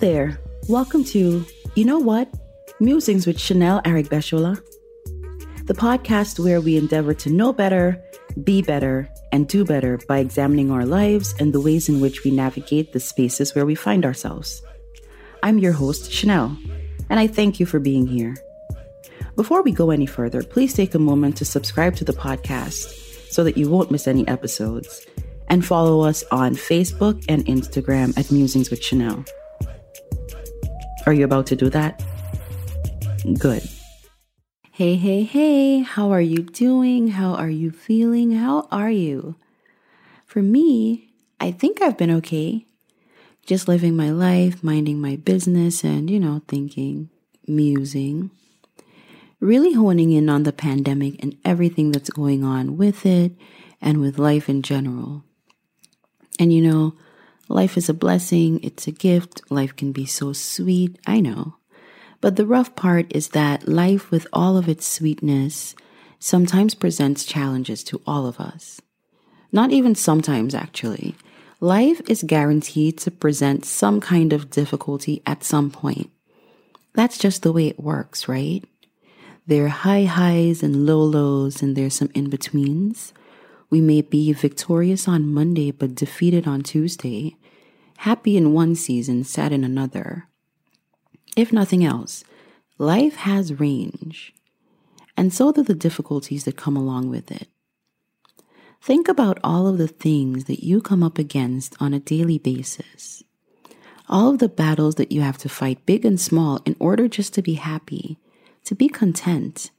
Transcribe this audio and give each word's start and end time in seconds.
there. 0.00 0.40
Welcome 0.66 1.04
to, 1.04 1.44
you 1.74 1.84
know 1.84 1.98
what? 1.98 2.32
Musings 2.80 3.26
with 3.26 3.36
Shinnell 3.36 3.82
Arigbeshola, 3.84 4.58
the 5.66 5.74
podcast 5.74 6.42
where 6.42 6.62
we 6.62 6.78
endeavor 6.78 7.12
to 7.12 7.28
know 7.28 7.52
better, 7.52 8.02
be 8.42 8.62
better, 8.62 9.06
and 9.30 9.46
do 9.46 9.62
better 9.62 9.98
by 10.08 10.18
examining 10.18 10.70
our 10.70 10.86
lives 10.86 11.34
and 11.38 11.52
the 11.52 11.60
ways 11.60 11.90
in 11.90 12.00
which 12.00 12.24
we 12.24 12.30
navigate 12.30 12.94
the 12.94 13.00
spaces 13.00 13.54
where 13.54 13.66
we 13.66 13.74
find 13.74 14.06
ourselves. 14.06 14.62
I'm 15.42 15.58
your 15.58 15.72
host, 15.72 16.10
Shinnell, 16.10 16.56
and 17.10 17.20
I 17.20 17.26
thank 17.26 17.60
you 17.60 17.66
for 17.66 17.78
being 17.78 18.06
here. 18.06 18.34
Before 19.36 19.62
we 19.62 19.70
go 19.70 19.90
any 19.90 20.06
further, 20.06 20.42
please 20.42 20.72
take 20.72 20.94
a 20.94 20.98
moment 20.98 21.36
to 21.36 21.44
subscribe 21.44 21.94
to 21.96 22.06
the 22.06 22.14
podcast 22.14 23.30
so 23.30 23.44
that 23.44 23.58
you 23.58 23.68
won't 23.68 23.90
miss 23.90 24.08
any 24.08 24.26
episodes, 24.28 25.06
and 25.48 25.62
follow 25.62 26.00
us 26.00 26.24
on 26.32 26.54
Facebook 26.54 27.22
and 27.28 27.44
Instagram 27.44 28.16
at 28.16 28.32
Musings 28.32 28.70
with 28.70 28.80
Shinnell. 28.80 29.28
Are 31.06 31.12
you 31.12 31.24
about 31.24 31.46
to 31.46 31.56
do 31.56 31.70
that? 31.70 32.02
Good. 33.38 33.62
Hey, 34.72 34.96
hey, 34.96 35.24
hey, 35.24 35.80
how 35.80 36.10
are 36.10 36.20
you 36.20 36.38
doing? 36.38 37.08
How 37.08 37.34
are 37.34 37.50
you 37.50 37.70
feeling? 37.70 38.32
How 38.32 38.68
are 38.70 38.90
you? 38.90 39.36
For 40.26 40.42
me, 40.42 41.12
I 41.38 41.50
think 41.50 41.82
I've 41.82 41.98
been 41.98 42.10
okay. 42.12 42.66
Just 43.44 43.68
living 43.68 43.96
my 43.96 44.10
life, 44.10 44.62
minding 44.62 45.00
my 45.00 45.16
business, 45.16 45.84
and, 45.84 46.08
you 46.08 46.20
know, 46.20 46.42
thinking, 46.48 47.10
musing. 47.46 48.30
Really 49.40 49.72
honing 49.72 50.12
in 50.12 50.28
on 50.28 50.44
the 50.44 50.52
pandemic 50.52 51.22
and 51.22 51.36
everything 51.44 51.92
that's 51.92 52.10
going 52.10 52.44
on 52.44 52.76
with 52.76 53.04
it 53.04 53.32
and 53.80 54.00
with 54.00 54.18
life 54.18 54.48
in 54.48 54.62
general. 54.62 55.24
And, 56.38 56.52
you 56.52 56.62
know, 56.62 56.94
Life 57.50 57.76
is 57.76 57.88
a 57.88 57.94
blessing, 57.94 58.60
it's 58.62 58.86
a 58.86 58.92
gift. 58.92 59.42
Life 59.50 59.74
can 59.74 59.90
be 59.90 60.06
so 60.06 60.32
sweet, 60.32 60.96
I 61.04 61.18
know. 61.18 61.56
But 62.20 62.36
the 62.36 62.46
rough 62.46 62.76
part 62.76 63.10
is 63.10 63.30
that 63.30 63.66
life, 63.66 64.12
with 64.12 64.28
all 64.32 64.56
of 64.56 64.68
its 64.68 64.86
sweetness, 64.86 65.74
sometimes 66.20 66.76
presents 66.76 67.24
challenges 67.24 67.82
to 67.84 68.00
all 68.06 68.28
of 68.28 68.38
us. 68.38 68.80
Not 69.50 69.72
even 69.72 69.96
sometimes, 69.96 70.54
actually. 70.54 71.16
Life 71.58 72.00
is 72.08 72.22
guaranteed 72.22 72.98
to 72.98 73.10
present 73.10 73.64
some 73.64 74.00
kind 74.00 74.32
of 74.32 74.50
difficulty 74.50 75.20
at 75.26 75.42
some 75.42 75.72
point. 75.72 76.08
That's 76.94 77.18
just 77.18 77.42
the 77.42 77.52
way 77.52 77.66
it 77.66 77.80
works, 77.80 78.28
right? 78.28 78.62
There 79.48 79.64
are 79.64 79.68
high 79.68 80.04
highs 80.04 80.62
and 80.62 80.86
low 80.86 81.02
lows, 81.02 81.62
and 81.62 81.74
there's 81.74 81.94
some 81.94 82.10
in 82.14 82.30
betweens. 82.30 83.12
We 83.70 83.80
may 83.80 84.02
be 84.02 84.32
victorious 84.32 85.08
on 85.08 85.34
Monday 85.34 85.72
but 85.72 85.96
defeated 85.96 86.46
on 86.46 86.62
Tuesday 86.62 87.36
happy 88.00 88.34
in 88.34 88.54
one 88.54 88.74
season, 88.74 89.22
sad 89.22 89.52
in 89.52 89.62
another. 89.62 90.26
If 91.36 91.52
nothing 91.52 91.84
else, 91.84 92.24
life 92.78 93.16
has 93.16 93.60
range, 93.60 94.32
and 95.18 95.34
so 95.34 95.52
do 95.52 95.62
the 95.62 95.74
difficulties 95.74 96.44
that 96.44 96.56
come 96.56 96.78
along 96.78 97.10
with 97.10 97.30
it. 97.30 97.48
Think 98.80 99.06
about 99.06 99.38
all 99.44 99.66
of 99.66 99.76
the 99.76 99.86
things 99.86 100.44
that 100.44 100.64
you 100.64 100.80
come 100.80 101.02
up 101.02 101.18
against 101.18 101.76
on 101.78 101.92
a 101.92 102.00
daily 102.00 102.38
basis. 102.38 103.22
All 104.08 104.30
of 104.30 104.38
the 104.38 104.48
battles 104.48 104.94
that 104.94 105.12
you 105.12 105.20
have 105.20 105.36
to 105.36 105.50
fight, 105.50 105.84
big 105.84 106.06
and 106.06 106.18
small, 106.18 106.60
in 106.64 106.76
order 106.78 107.06
just 107.06 107.34
to 107.34 107.42
be 107.42 107.54
happy, 107.54 108.18
to 108.64 108.74
be 108.74 108.88
content, 108.88 109.70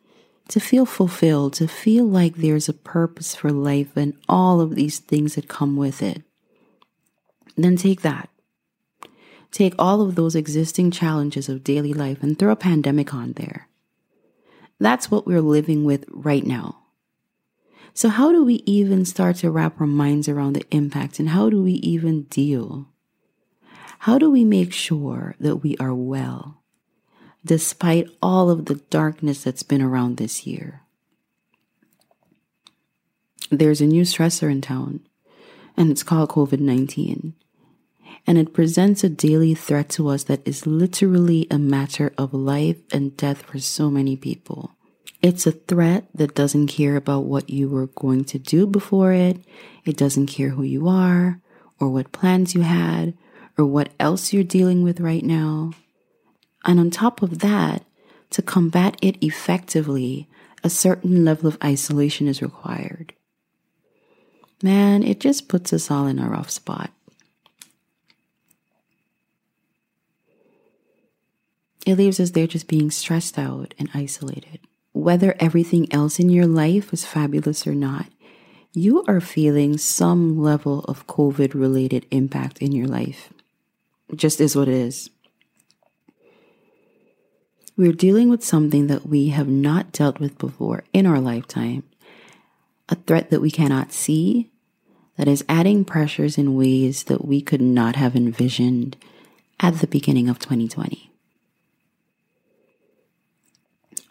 to 0.50 0.60
feel 0.60 0.86
fulfilled, 0.86 1.54
to 1.54 1.68
feel 1.68 2.06
like 2.06 2.36
there's 2.36 2.70
a 2.70 2.74
purpose 2.74 3.34
for 3.34 3.50
life, 3.50 3.98
and 3.98 4.14
all 4.30 4.62
of 4.62 4.76
these 4.76 5.00
things 5.00 5.34
that 5.34 5.48
come 5.48 5.76
with 5.76 6.04
it. 6.04 6.22
Then 7.58 7.76
take 7.76 8.02
that. 8.02 8.30
Take 9.52 9.76
all 9.78 10.02
of 10.02 10.16
those 10.16 10.36
existing 10.36 10.92
challenges 10.92 11.50
of 11.50 11.64
daily 11.64 11.94
life 11.94 12.24
and 12.24 12.40
throw 12.40 12.52
a 12.52 12.56
pandemic 12.56 13.14
on 13.14 13.34
there. 13.34 13.68
That's 14.80 15.12
what 15.12 15.28
we're 15.28 15.42
living 15.42 15.84
with 15.84 16.06
right 16.10 16.46
now. 16.46 16.78
So, 17.94 18.08
how 18.08 18.32
do 18.32 18.46
we 18.46 18.64
even 18.66 19.04
start 19.04 19.36
to 19.38 19.52
wrap 19.52 19.80
our 19.82 19.88
minds 19.88 20.30
around 20.30 20.54
the 20.54 20.66
impact 20.72 21.20
and 21.20 21.30
how 21.30 21.50
do 21.50 21.62
we 21.62 21.74
even 21.74 22.24
deal? 22.24 22.88
How 24.00 24.18
do 24.18 24.32
we 24.32 24.46
make 24.46 24.72
sure 24.72 25.36
that 25.40 25.58
we 25.58 25.76
are 25.78 25.94
well 25.94 26.62
despite 27.46 28.08
all 28.22 28.50
of 28.50 28.66
the 28.66 28.76
darkness 28.76 29.44
that's 29.44 29.64
been 29.64 29.82
around 29.82 30.18
this 30.18 30.48
year? 30.48 30.82
There's 33.50 33.82
a 33.82 33.86
new 33.86 34.04
stressor 34.04 34.50
in 34.50 34.62
town, 34.62 35.02
and 35.76 35.92
it's 35.92 36.04
called 36.04 36.30
COVID 36.30 36.62
19 36.62 37.34
and 38.28 38.38
it 38.38 38.54
presents 38.54 39.04
a 39.04 39.10
daily 39.10 39.54
threat 39.56 39.90
to 39.90 40.08
us 40.08 40.24
that 40.26 40.48
is 40.48 40.68
literally 40.68 41.48
a 41.50 41.58
matter 41.58 42.14
of 42.18 42.34
life 42.34 42.78
and 42.94 43.18
death 43.18 43.42
for 43.44 43.60
so 43.60 43.90
many 43.90 44.16
people. 44.16 44.72
It's 45.22 45.46
a 45.46 45.52
threat 45.52 46.06
that 46.16 46.36
doesn't 46.36 46.68
care 46.68 46.96
about 46.96 47.26
what 47.26 47.50
you 47.50 47.70
were 47.70 47.88
going 47.88 48.26
to 48.26 48.40
do 48.40 48.66
before 48.66 49.14
it. 49.14 49.38
It 49.86 49.98
doesn't 49.98 50.28
care 50.28 50.50
who 50.50 50.64
you 50.64 50.88
are 50.88 51.40
or 51.80 51.90
what 51.90 52.12
plans 52.12 52.56
you 52.56 52.62
had 52.62 53.14
or 53.58 53.66
what 53.66 53.92
else 54.00 54.34
you're 54.34 54.44
dealing 54.44 54.84
with 54.84 55.00
right 55.00 55.24
now. 55.24 55.72
And 56.66 56.80
on 56.80 56.90
top 56.90 57.22
of 57.22 57.40
that, 57.40 57.86
to 58.32 58.42
combat 58.42 58.98
it 59.02 59.22
effectively, 59.22 60.28
a 60.64 60.70
certain 60.70 61.26
level 61.26 61.48
of 61.48 61.58
isolation 61.64 62.28
is 62.28 62.42
required. 62.42 63.14
Man, 64.64 65.04
it 65.04 65.20
just 65.20 65.48
puts 65.48 65.74
us 65.74 65.90
all 65.90 66.08
in 66.08 66.20
a 66.20 66.30
rough 66.30 66.50
spot. 66.50 66.92
It 71.86 71.98
leaves 71.98 72.20
us 72.20 72.32
there 72.32 72.48
just 72.48 72.68
being 72.68 72.92
stressed 72.92 73.40
out 73.40 73.74
and 73.80 73.90
isolated. 73.94 74.60
Whether 74.94 75.36
everything 75.40 75.92
else 75.92 76.20
in 76.20 76.30
your 76.30 76.46
life 76.46 76.92
was 76.92 77.06
fabulous 77.06 77.66
or 77.66 77.74
not, 77.74 78.08
you 78.74 79.04
are 79.08 79.20
feeling 79.20 79.78
some 79.78 80.40
level 80.40 80.82
of 80.82 81.08
COVID 81.08 81.54
related 81.54 82.06
impact 82.12 82.60
in 82.60 82.72
your 82.72 82.88
life. 82.88 83.34
It 84.10 84.18
just 84.18 84.40
is 84.40 84.56
what 84.56 84.68
it 84.68 84.76
is. 84.76 85.10
We're 87.78 87.94
dealing 87.94 88.30
with 88.30 88.44
something 88.44 88.88
that 88.88 89.08
we 89.08 89.30
have 89.30 89.48
not 89.48 89.92
dealt 89.92 90.20
with 90.20 90.38
before 90.38 90.84
in 90.94 91.08
our 91.08 91.20
lifetime, 91.20 91.84
a 92.90 92.96
threat 92.96 93.30
that 93.30 93.42
we 93.42 93.50
cannot 93.50 93.92
see, 93.92 94.52
that 95.18 95.28
is 95.28 95.44
adding 95.50 95.84
pressures 95.84 96.38
in 96.38 96.56
ways 96.56 97.04
that 97.04 97.26
we 97.26 97.42
could 97.42 97.62
not 97.62 97.96
have 97.96 98.16
envisioned 98.16 98.98
at 99.60 99.80
the 99.80 99.88
beginning 99.88 100.30
of 100.30 100.40
2020 100.40 101.11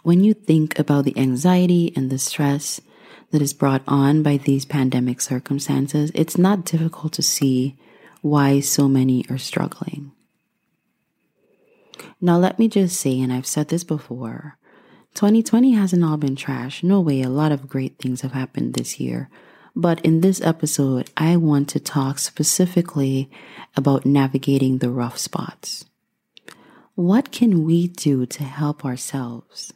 when 0.03 0.22
you 0.25 0.34
think 0.34 0.78
about 0.78 1.05
the 1.05 1.16
anxiety 1.19 1.93
and 1.94 2.11
the 2.11 2.19
stress 2.19 2.81
that 3.31 3.43
is 3.43 3.53
brought 3.53 3.83
on 3.87 4.22
by 4.22 4.37
these 4.37 4.65
pandemic 4.65 5.21
circumstances, 5.21 6.11
it's 6.15 6.38
not 6.38 6.65
difficult 6.65 7.12
to 7.15 7.22
see 7.22 7.77
why 8.22 8.61
so 8.61 8.88
many 8.88 9.25
are 9.31 9.38
struggling. 9.38 10.12
Now, 12.21 12.38
let 12.38 12.59
me 12.59 12.69
just 12.69 12.99
say, 12.99 13.21
and 13.21 13.33
I've 13.33 13.47
said 13.47 13.69
this 13.69 13.84
before 13.84 14.59
2020 15.15 15.72
hasn't 15.72 16.05
all 16.05 16.17
been 16.17 16.37
trash. 16.37 16.82
No 16.82 17.00
way, 17.00 17.22
a 17.22 17.28
lot 17.28 17.53
of 17.53 17.69
great 17.69 17.99
things 17.99 18.21
have 18.21 18.32
happened 18.32 18.75
this 18.75 19.00
year. 19.00 19.28
But 19.75 20.00
in 20.05 20.21
this 20.21 20.41
episode, 20.41 21.11
I 21.17 21.37
want 21.37 21.69
to 21.71 21.81
talk 21.81 22.19
specifically 22.19 23.31
about 23.77 24.05
navigating 24.05 24.78
the 24.78 24.91
rough 24.91 25.19
spots. 25.19 25.84
What 26.94 27.31
can 27.31 27.65
we 27.65 27.88
do 27.88 28.27
to 28.27 28.44
help 28.44 28.84
ourselves? 28.84 29.72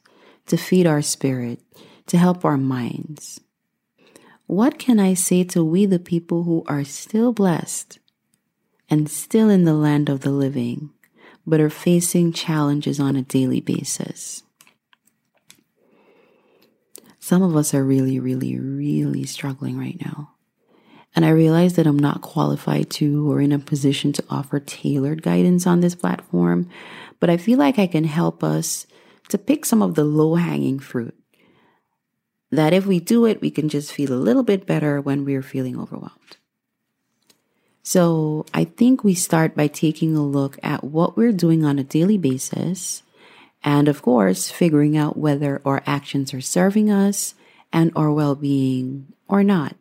To 0.47 0.56
feed 0.56 0.87
our 0.87 1.03
spirit, 1.03 1.60
to 2.06 2.19
help 2.19 2.44
our 2.44 2.56
minds. 2.56 3.41
What 4.46 4.79
can 4.79 5.00
I 5.00 5.14
say 5.14 5.44
to 5.44 5.64
we 5.64 5.87
the 5.87 5.99
people 5.99 6.43
who 6.43 6.64
are 6.67 6.85
still 6.85 7.32
blessed 7.32 7.99
and 8.91 9.11
still 9.11 9.49
in 9.49 9.64
the 9.64 9.75
land 9.75 10.08
of 10.08 10.20
the 10.20 10.31
living, 10.31 10.91
but 11.46 11.61
are 11.61 11.70
facing 11.70 12.32
challenges 12.32 13.00
on 13.00 13.17
a 13.17 13.23
daily 13.23 13.61
basis? 13.61 14.43
Some 17.19 17.43
of 17.43 17.56
us 17.56 17.73
are 17.73 17.82
really, 17.82 18.20
really, 18.20 18.58
really 18.58 19.25
struggling 19.25 19.79
right 19.79 19.99
now. 20.05 20.35
And 21.17 21.25
I 21.25 21.31
realize 21.31 21.76
that 21.76 21.87
I'm 21.87 21.99
not 21.99 22.20
qualified 22.20 22.91
to 22.91 23.31
or 23.32 23.41
in 23.41 23.52
a 23.52 23.58
position 23.58 24.12
to 24.12 24.25
offer 24.29 24.61
tailored 24.61 25.23
guidance 25.23 25.67
on 25.67 25.81
this 25.81 25.94
platform, 25.94 26.69
but 27.20 27.31
I 27.31 27.38
feel 27.38 27.58
like 27.58 27.79
I 27.79 27.87
can 27.87 28.05
help 28.05 28.44
us 28.44 28.87
to 29.29 29.38
pick 29.38 29.65
some 29.65 29.82
of 29.82 29.94
the 29.94 30.05
low 30.05 30.35
hanging 30.35 30.79
fruit. 30.79 31.15
That 32.50 32.73
if 32.73 32.87
we 32.87 33.00
do 33.00 33.26
it, 33.26 33.41
we 33.41 33.50
can 33.50 33.69
just 33.69 33.93
feel 33.93 34.12
a 34.12 34.15
little 34.15 34.43
bit 34.43 34.67
better 34.67 35.00
when 35.00 35.25
we're 35.25 35.43
feeling 35.43 35.79
overwhelmed. 35.79 36.37
So 37.82 38.47
I 38.55 38.65
think 38.65 39.05
we 39.05 39.15
start 39.15 39.55
by 39.55 39.67
taking 39.67 40.17
a 40.17 40.25
look 40.25 40.59
at 40.62 40.82
what 40.82 41.17
we're 41.17 41.32
doing 41.32 41.65
on 41.65 41.79
a 41.79 41.85
daily 41.85 42.17
basis. 42.17 43.03
And 43.62 43.88
of 43.88 44.03
course, 44.03 44.50
figuring 44.50 44.97
out 44.97 45.19
whether 45.19 45.61
our 45.65 45.82
actions 45.87 46.32
are 46.32 46.41
serving 46.41 46.91
us 46.91 47.35
and 47.73 47.93
our 47.94 48.11
well 48.11 48.35
being 48.35 49.12
or 49.29 49.43
not. 49.43 49.77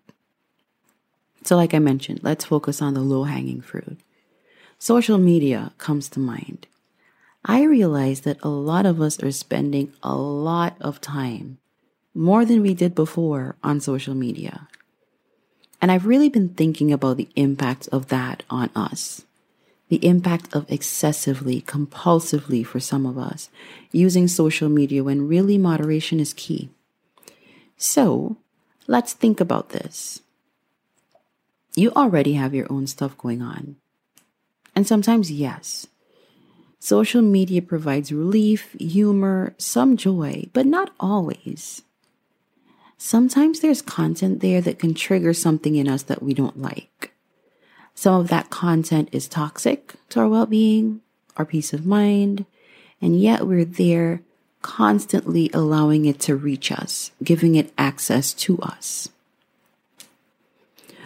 So, 1.44 1.56
like 1.56 1.74
I 1.74 1.80
mentioned, 1.80 2.22
let's 2.24 2.46
focus 2.46 2.82
on 2.82 2.94
the 2.94 3.02
low 3.02 3.24
hanging 3.24 3.62
fruit. 3.62 4.00
social 4.80 5.18
media 5.18 5.72
comes 5.78 6.10
to 6.10 6.20
mind. 6.20 6.68
I 7.46 7.64
realize 7.64 8.22
that 8.22 8.42
a 8.42 8.50
lot 8.50 8.86
of 8.86 9.02
us 9.02 9.22
are 9.22 9.32
spending 9.32 9.92
a 10.02 10.16
lot 10.16 10.78
of 10.80 11.02
time, 11.02 11.58
more 12.14 12.46
than 12.46 12.62
we 12.62 12.74
did 12.74 12.96
before, 12.96 13.58
on 13.64 13.82
social 13.82 14.16
media. 14.16 14.68
And 15.82 15.92
I've 15.92 16.06
really 16.06 16.30
been 16.30 16.50
thinking 16.50 16.94
about 16.94 17.18
the 17.18 17.28
impact 17.36 17.90
of 17.92 18.08
that 18.08 18.44
on 18.50 18.70
us. 18.74 19.26
The 19.90 20.06
impact 20.08 20.56
of 20.56 20.66
excessively, 20.72 21.62
compulsively 21.62 22.66
for 22.66 22.80
some 22.80 23.06
of 23.06 23.18
us 23.18 23.50
using 23.92 24.30
social 24.30 24.70
media 24.70 25.04
when 25.04 25.28
really 25.28 25.58
moderation 25.58 26.22
is 26.22 26.34
key. 26.34 26.70
So 27.76 28.38
let's 28.88 29.12
think 29.12 29.42
about 29.42 29.70
this. 29.70 30.22
You 31.76 31.92
already 31.92 32.34
have 32.34 32.54
your 32.54 32.72
own 32.72 32.88
stuff 32.88 33.18
going 33.18 33.42
on. 33.42 33.76
And 34.74 34.88
sometimes, 34.88 35.32
yes, 35.32 35.86
social 36.84 37.22
media 37.22 37.62
provides 37.62 38.12
relief, 38.12 38.76
humor, 38.78 39.56
some 39.58 39.96
joy, 39.96 40.44
but 40.52 40.66
not 40.66 40.92
always. 41.00 41.82
Sometimes 42.98 43.62
there's 43.62 43.82
content 43.82 44.42
there 44.42 44.60
that 44.60 44.80
can 44.80 44.94
trigger 44.94 45.34
something 45.34 45.78
in 45.78 45.88
us 45.88 46.04
that 46.04 46.22
we 46.22 46.34
don't 46.34 46.62
like. 46.62 47.14
Some 47.96 48.20
of 48.20 48.28
that 48.28 48.50
content 48.50 49.08
is 49.14 49.30
toxic 49.30 49.94
to 50.10 50.20
our 50.20 50.28
well 50.28 50.46
being, 50.46 51.00
our 51.38 51.46
peace 51.46 51.72
of 51.72 51.86
mind, 51.86 52.46
and 53.02 53.18
yet 53.18 53.48
we're 53.48 53.64
there 53.64 54.22
constantly 54.62 55.50
allowing 55.54 56.04
it 56.04 56.20
to 56.20 56.36
reach 56.36 56.70
us, 56.70 57.12
giving 57.24 57.56
it 57.56 57.72
access 57.78 58.34
to 58.34 58.60
us. 58.60 59.08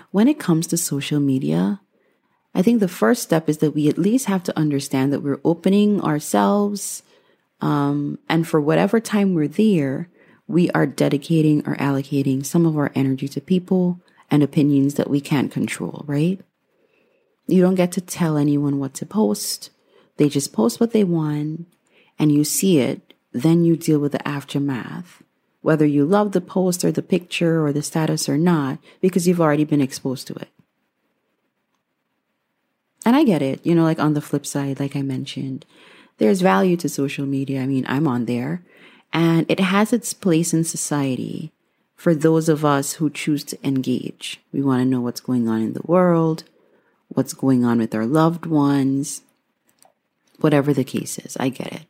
When 0.10 0.28
it 0.28 0.40
comes 0.40 0.66
to 0.68 0.78
social 0.78 1.20
media, 1.20 1.82
I 2.58 2.64
think 2.64 2.80
the 2.80 2.88
first 2.88 3.22
step 3.22 3.48
is 3.48 3.60
that 3.60 3.76
we 3.76 3.88
at 3.88 4.00
least 4.00 4.26
have 4.26 4.42
to 4.46 4.58
understand 4.58 5.14
that 5.14 5.20
we're 5.20 5.40
opening 5.46 6.02
ourselves, 6.02 7.04
um, 7.62 8.18
and 8.28 8.48
for 8.48 8.60
whatever 8.60 9.00
time 9.00 9.36
we're 9.36 9.48
there, 9.48 10.10
we 10.48 10.72
are 10.72 10.88
dedicating 10.88 11.60
or 11.68 11.76
allocating 11.76 12.44
some 12.44 12.66
of 12.66 12.76
our 12.76 12.92
energy 12.96 13.28
to 13.28 13.42
people 13.42 14.02
and 14.32 14.42
opinions 14.42 14.96
that 14.96 15.08
we 15.08 15.22
can't 15.22 15.52
control, 15.52 16.04
right? 16.08 16.42
You 17.46 17.62
don't 17.62 17.76
get 17.76 17.92
to 17.92 18.02
tell 18.02 18.38
anyone 18.38 18.80
what 18.80 18.96
to 18.96 19.06
post. 19.06 19.70
They 20.18 20.28
just 20.28 20.52
post 20.52 20.80
what 20.80 20.94
they 20.94 21.04
want 21.04 21.68
and 22.18 22.32
you 22.32 22.44
see 22.44 22.80
it. 22.80 23.14
Then 23.34 23.66
you 23.66 23.78
deal 23.78 24.00
with 24.00 24.14
the 24.14 24.28
aftermath, 24.28 25.22
whether 25.62 25.86
you 25.86 26.06
love 26.06 26.32
the 26.32 26.42
post 26.42 26.84
or 26.84 26.92
the 26.92 27.04
picture 27.04 27.64
or 27.64 27.72
the 27.72 27.84
status 27.84 28.28
or 28.28 28.38
not, 28.38 28.80
because 29.00 29.28
you've 29.28 29.42
already 29.42 29.64
been 29.64 29.80
exposed 29.80 30.26
to 30.26 30.34
it. 30.34 30.50
And 33.08 33.16
I 33.16 33.24
get 33.24 33.42
it, 33.42 33.66
you 33.66 33.74
know, 33.74 33.84
like 33.84 34.00
on 34.00 34.16
the 34.16 34.22
flip 34.22 34.46
side, 34.46 34.82
like 34.82 34.94
I 34.94 35.02
mentioned, 35.02 35.66
there's 36.18 36.42
value 36.42 36.76
to 36.76 36.90
social 36.90 37.26
media. 37.26 37.62
I 37.62 37.66
mean, 37.66 37.86
I'm 37.88 38.06
on 38.06 38.26
there 38.26 38.64
and 39.14 39.46
it 39.50 39.62
has 39.62 39.94
its 39.94 40.14
place 40.14 40.54
in 40.54 40.66
society 40.66 41.54
for 41.96 42.14
those 42.14 42.50
of 42.50 42.66
us 42.66 42.96
who 42.96 43.10
choose 43.10 43.46
to 43.46 43.66
engage. 43.66 44.42
We 44.52 44.62
want 44.62 44.82
to 44.82 44.86
know 44.86 45.00
what's 45.00 45.22
going 45.22 45.48
on 45.48 45.62
in 45.62 45.72
the 45.72 45.86
world, 45.86 46.44
what's 47.08 47.32
going 47.32 47.64
on 47.64 47.78
with 47.80 47.96
our 47.96 48.06
loved 48.06 48.46
ones, 48.46 49.22
whatever 50.42 50.74
the 50.74 50.84
case 50.84 51.18
is. 51.18 51.38
I 51.40 51.48
get 51.48 51.72
it. 51.72 51.86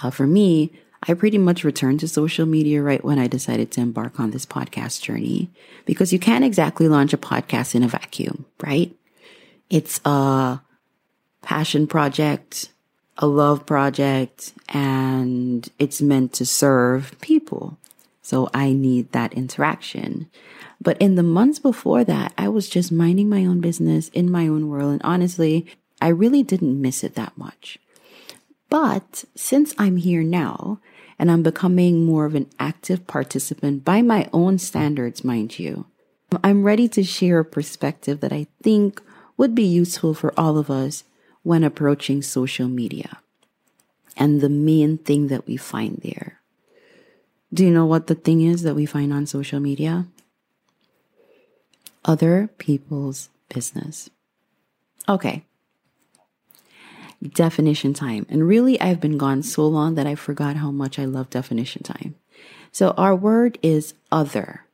Uh, 0.00 0.10
for 0.10 0.28
me, 0.28 0.70
I 1.08 1.14
pretty 1.14 1.38
much 1.38 1.64
returned 1.64 1.98
to 2.00 2.06
social 2.08 2.46
media 2.46 2.82
right 2.82 3.02
when 3.02 3.18
I 3.18 3.26
decided 3.26 3.72
to 3.72 3.80
embark 3.80 4.20
on 4.20 4.30
this 4.30 4.46
podcast 4.46 5.02
journey 5.02 5.50
because 5.86 6.12
you 6.12 6.20
can't 6.20 6.44
exactly 6.44 6.86
launch 6.86 7.12
a 7.12 7.18
podcast 7.18 7.74
in 7.74 7.82
a 7.82 7.88
vacuum, 7.88 8.46
right? 8.62 8.94
It's 9.74 10.00
a 10.04 10.60
passion 11.42 11.88
project, 11.88 12.68
a 13.18 13.26
love 13.26 13.66
project, 13.66 14.52
and 14.68 15.68
it's 15.80 16.00
meant 16.00 16.32
to 16.34 16.46
serve 16.46 17.20
people. 17.20 17.76
So 18.22 18.48
I 18.54 18.72
need 18.72 19.10
that 19.10 19.34
interaction. 19.34 20.30
But 20.80 20.96
in 20.98 21.16
the 21.16 21.24
months 21.24 21.58
before 21.58 22.04
that, 22.04 22.32
I 22.38 22.46
was 22.46 22.68
just 22.68 22.92
minding 22.92 23.28
my 23.28 23.44
own 23.44 23.60
business 23.60 24.10
in 24.10 24.30
my 24.30 24.46
own 24.46 24.68
world. 24.68 24.92
And 24.92 25.02
honestly, 25.02 25.66
I 26.00 26.06
really 26.06 26.44
didn't 26.44 26.80
miss 26.80 27.02
it 27.02 27.16
that 27.16 27.36
much. 27.36 27.76
But 28.70 29.24
since 29.34 29.74
I'm 29.76 29.96
here 29.96 30.22
now 30.22 30.78
and 31.18 31.32
I'm 31.32 31.42
becoming 31.42 32.04
more 32.04 32.26
of 32.26 32.36
an 32.36 32.48
active 32.60 33.08
participant 33.08 33.84
by 33.84 34.02
my 34.02 34.28
own 34.32 34.58
standards, 34.58 35.24
mind 35.24 35.58
you, 35.58 35.86
I'm 36.44 36.62
ready 36.62 36.86
to 36.90 37.02
share 37.02 37.40
a 37.40 37.44
perspective 37.44 38.20
that 38.20 38.32
I 38.32 38.46
think 38.62 39.02
would 39.36 39.54
be 39.54 39.64
useful 39.64 40.14
for 40.14 40.32
all 40.38 40.58
of 40.58 40.70
us 40.70 41.04
when 41.42 41.64
approaching 41.64 42.22
social 42.22 42.68
media 42.68 43.18
and 44.16 44.40
the 44.40 44.48
main 44.48 44.98
thing 44.98 45.28
that 45.28 45.46
we 45.46 45.56
find 45.56 46.00
there. 46.02 46.40
Do 47.52 47.64
you 47.64 47.70
know 47.70 47.86
what 47.86 48.06
the 48.06 48.14
thing 48.14 48.40
is 48.40 48.62
that 48.62 48.74
we 48.74 48.86
find 48.86 49.12
on 49.12 49.26
social 49.26 49.60
media? 49.60 50.06
Other 52.04 52.50
people's 52.58 53.30
business. 53.48 54.10
Okay. 55.08 55.44
Definition 57.22 57.94
time. 57.94 58.26
And 58.28 58.46
really, 58.46 58.80
I've 58.80 59.00
been 59.00 59.16
gone 59.16 59.42
so 59.42 59.66
long 59.66 59.94
that 59.94 60.06
I 60.06 60.14
forgot 60.14 60.56
how 60.56 60.70
much 60.70 60.98
I 60.98 61.04
love 61.04 61.30
definition 61.30 61.82
time. 61.82 62.16
So, 62.72 62.90
our 62.92 63.14
word 63.14 63.58
is 63.62 63.94
other. 64.10 64.64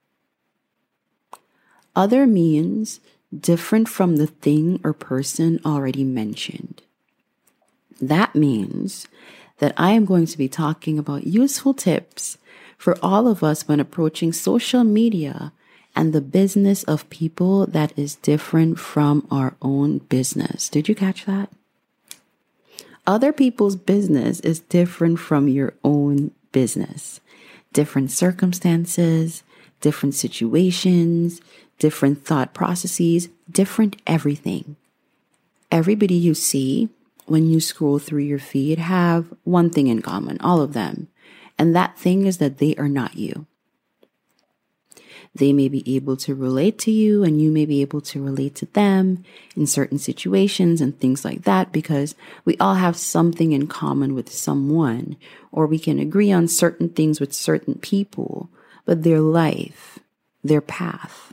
Other 1.94 2.26
means 2.26 3.00
different 3.38 3.88
from 3.88 4.16
the 4.16 4.26
thing 4.26 4.80
or 4.82 4.92
person 4.92 5.60
already 5.64 6.04
mentioned. 6.04 6.82
That 8.00 8.34
means 8.34 9.06
that 9.58 9.74
I 9.76 9.92
am 9.92 10.04
going 10.04 10.26
to 10.26 10.38
be 10.38 10.48
talking 10.48 10.98
about 10.98 11.26
useful 11.26 11.74
tips 11.74 12.38
for 12.78 12.96
all 13.02 13.28
of 13.28 13.44
us 13.44 13.68
when 13.68 13.78
approaching 13.78 14.32
social 14.32 14.84
media 14.84 15.52
and 15.94 16.12
the 16.12 16.20
business 16.20 16.82
of 16.84 17.08
people 17.10 17.66
that 17.66 17.96
is 17.98 18.14
different 18.16 18.78
from 18.78 19.26
our 19.30 19.54
own 19.60 19.98
business. 19.98 20.68
Did 20.68 20.88
you 20.88 20.94
catch 20.94 21.26
that? 21.26 21.50
Other 23.06 23.32
people's 23.32 23.76
business 23.76 24.40
is 24.40 24.60
different 24.60 25.18
from 25.18 25.48
your 25.48 25.74
own 25.84 26.30
business. 26.52 27.20
Different 27.72 28.10
circumstances, 28.10 29.42
different 29.80 30.14
situations, 30.14 31.40
different 31.80 32.24
thought 32.24 32.54
processes, 32.54 33.28
different 33.50 34.00
everything. 34.06 34.76
Everybody 35.72 36.14
you 36.14 36.34
see 36.34 36.90
when 37.26 37.48
you 37.48 37.58
scroll 37.58 37.98
through 37.98 38.22
your 38.22 38.38
feed 38.38 38.78
have 38.78 39.32
one 39.42 39.70
thing 39.70 39.88
in 39.88 40.02
common, 40.02 40.40
all 40.40 40.60
of 40.60 40.74
them. 40.74 41.08
And 41.58 41.74
that 41.74 41.98
thing 41.98 42.26
is 42.26 42.38
that 42.38 42.58
they 42.58 42.76
are 42.76 42.88
not 42.88 43.16
you. 43.16 43.46
They 45.34 45.52
may 45.52 45.68
be 45.68 45.94
able 45.94 46.16
to 46.18 46.34
relate 46.34 46.78
to 46.80 46.90
you 46.90 47.22
and 47.22 47.40
you 47.40 47.50
may 47.52 47.64
be 47.64 47.82
able 47.82 48.00
to 48.00 48.22
relate 48.22 48.56
to 48.56 48.66
them 48.66 49.22
in 49.56 49.66
certain 49.66 49.98
situations 49.98 50.80
and 50.80 50.98
things 50.98 51.24
like 51.24 51.42
that 51.42 51.70
because 51.70 52.16
we 52.44 52.56
all 52.58 52.74
have 52.74 52.96
something 52.96 53.52
in 53.52 53.68
common 53.68 54.14
with 54.14 54.32
someone 54.32 55.16
or 55.52 55.66
we 55.66 55.78
can 55.78 56.00
agree 56.00 56.32
on 56.32 56.48
certain 56.48 56.88
things 56.88 57.20
with 57.20 57.32
certain 57.32 57.76
people, 57.76 58.50
but 58.84 59.04
their 59.04 59.20
life, 59.20 60.00
their 60.42 60.60
path, 60.60 61.32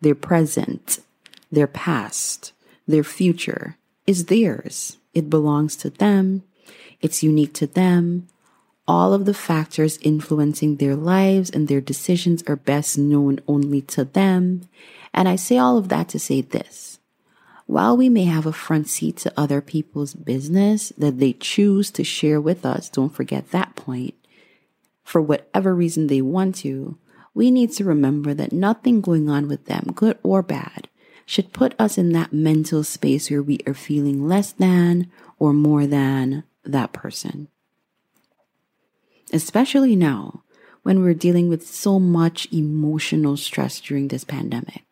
their 0.00 0.14
present, 0.14 1.00
their 1.50 1.66
past, 1.66 2.52
their 2.86 3.04
future 3.04 3.76
is 4.06 4.26
theirs. 4.26 4.96
It 5.14 5.28
belongs 5.30 5.76
to 5.76 5.90
them. 5.90 6.42
It's 7.00 7.22
unique 7.22 7.54
to 7.54 7.66
them. 7.66 8.28
All 8.86 9.12
of 9.12 9.26
the 9.26 9.34
factors 9.34 9.98
influencing 10.00 10.76
their 10.76 10.96
lives 10.96 11.50
and 11.50 11.68
their 11.68 11.80
decisions 11.80 12.42
are 12.46 12.56
best 12.56 12.96
known 12.96 13.40
only 13.46 13.82
to 13.82 14.04
them. 14.04 14.62
And 15.12 15.28
I 15.28 15.36
say 15.36 15.58
all 15.58 15.76
of 15.76 15.88
that 15.90 16.08
to 16.10 16.18
say 16.18 16.40
this. 16.40 16.98
While 17.66 17.98
we 17.98 18.08
may 18.08 18.24
have 18.24 18.46
a 18.46 18.52
front 18.52 18.88
seat 18.88 19.18
to 19.18 19.32
other 19.36 19.60
people's 19.60 20.14
business 20.14 20.90
that 20.96 21.18
they 21.18 21.34
choose 21.34 21.90
to 21.90 22.02
share 22.02 22.40
with 22.40 22.64
us, 22.64 22.88
don't 22.88 23.14
forget 23.14 23.50
that 23.50 23.76
point. 23.76 24.14
For 25.04 25.20
whatever 25.20 25.74
reason 25.74 26.06
they 26.06 26.22
want 26.22 26.54
to, 26.56 26.96
we 27.38 27.52
need 27.52 27.70
to 27.70 27.84
remember 27.84 28.34
that 28.34 28.50
nothing 28.50 29.00
going 29.00 29.30
on 29.30 29.46
with 29.46 29.66
them, 29.66 29.92
good 29.94 30.18
or 30.24 30.42
bad, 30.42 30.88
should 31.24 31.52
put 31.52 31.72
us 31.78 31.96
in 31.96 32.10
that 32.10 32.32
mental 32.32 32.82
space 32.82 33.30
where 33.30 33.40
we 33.40 33.60
are 33.64 33.74
feeling 33.74 34.26
less 34.26 34.50
than 34.50 35.08
or 35.38 35.52
more 35.52 35.86
than 35.86 36.42
that 36.64 36.92
person. 36.92 37.46
Especially 39.32 39.94
now 39.94 40.42
when 40.82 41.00
we're 41.00 41.14
dealing 41.14 41.48
with 41.48 41.64
so 41.64 42.00
much 42.00 42.52
emotional 42.52 43.36
stress 43.36 43.78
during 43.78 44.08
this 44.08 44.24
pandemic. 44.24 44.82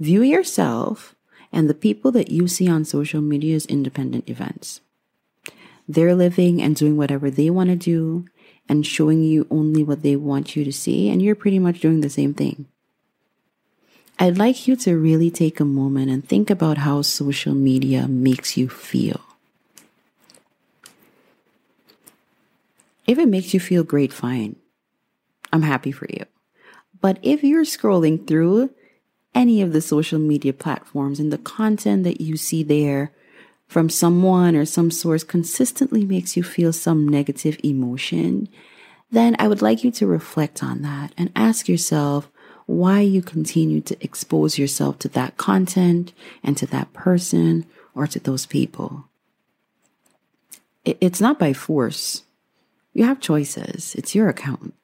View 0.00 0.22
yourself 0.22 1.14
and 1.52 1.68
the 1.68 1.74
people 1.74 2.10
that 2.12 2.30
you 2.30 2.48
see 2.48 2.66
on 2.66 2.86
social 2.86 3.20
media 3.20 3.56
as 3.56 3.66
independent 3.66 4.26
events. 4.26 4.80
They're 5.86 6.14
living 6.14 6.62
and 6.62 6.74
doing 6.74 6.96
whatever 6.96 7.30
they 7.30 7.50
want 7.50 7.68
to 7.68 7.76
do 7.76 8.24
and 8.68 8.86
showing 8.86 9.22
you 9.22 9.46
only 9.50 9.82
what 9.82 10.02
they 10.02 10.16
want 10.16 10.54
you 10.54 10.64
to 10.64 10.72
see, 10.72 11.08
and 11.08 11.22
you're 11.22 11.34
pretty 11.34 11.58
much 11.58 11.80
doing 11.80 12.00
the 12.00 12.10
same 12.10 12.34
thing. 12.34 12.66
I'd 14.18 14.36
like 14.36 14.66
you 14.66 14.74
to 14.76 14.96
really 14.96 15.30
take 15.30 15.60
a 15.60 15.64
moment 15.64 16.10
and 16.10 16.26
think 16.26 16.50
about 16.50 16.78
how 16.78 17.02
social 17.02 17.54
media 17.54 18.08
makes 18.08 18.56
you 18.56 18.68
feel. 18.68 19.20
If 23.06 23.16
it 23.18 23.28
makes 23.28 23.54
you 23.54 23.60
feel 23.60 23.84
great, 23.84 24.12
fine. 24.12 24.56
I'm 25.52 25.62
happy 25.62 25.92
for 25.92 26.06
you. 26.10 26.26
But 27.00 27.18
if 27.22 27.42
you're 27.42 27.64
scrolling 27.64 28.26
through 28.26 28.70
any 29.34 29.62
of 29.62 29.72
the 29.72 29.80
social 29.80 30.18
media 30.18 30.52
platforms 30.52 31.20
and 31.20 31.32
the 31.32 31.38
content 31.38 32.04
that 32.04 32.20
you 32.20 32.36
see 32.36 32.62
there 32.62 33.12
from 33.68 33.90
someone 33.90 34.56
or 34.56 34.64
some 34.64 34.90
source 34.90 35.22
consistently 35.22 36.04
makes 36.04 36.36
you 36.36 36.42
feel 36.42 36.72
some 36.72 37.06
negative 37.06 37.60
emotion, 37.62 38.48
then 39.10 39.36
I 39.38 39.46
would 39.46 39.62
like 39.62 39.84
you 39.84 39.90
to 39.92 40.06
reflect 40.06 40.62
on 40.62 40.82
that 40.82 41.12
and 41.16 41.30
ask 41.36 41.68
yourself 41.68 42.30
why 42.66 43.00
you 43.00 43.22
continue 43.22 43.80
to 43.82 43.96
expose 44.02 44.58
yourself 44.58 44.98
to 44.98 45.08
that 45.08 45.36
content 45.36 46.12
and 46.42 46.56
to 46.56 46.66
that 46.66 46.92
person 46.92 47.66
or 47.94 48.06
to 48.06 48.18
those 48.18 48.46
people. 48.46 49.04
It's 50.84 51.20
not 51.20 51.38
by 51.38 51.52
force. 51.52 52.22
You 52.92 53.04
have 53.04 53.20
choices. 53.20 53.94
It's 53.94 54.14
your 54.14 54.28
account. 54.28 54.74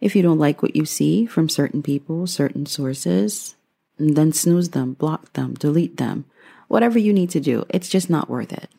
If 0.00 0.14
you 0.14 0.22
don't 0.22 0.38
like 0.38 0.62
what 0.62 0.76
you 0.76 0.84
see 0.84 1.26
from 1.26 1.48
certain 1.48 1.82
people, 1.82 2.26
certain 2.26 2.66
sources, 2.66 3.56
then 3.98 4.32
snooze 4.32 4.70
them, 4.70 4.92
block 4.92 5.32
them, 5.32 5.54
delete 5.54 5.96
them, 5.96 6.26
whatever 6.68 6.98
you 6.98 7.12
need 7.12 7.30
to 7.30 7.40
do. 7.40 7.64
It's 7.68 7.88
just 7.88 8.10
not 8.10 8.30
worth 8.30 8.52
it. 8.52 8.70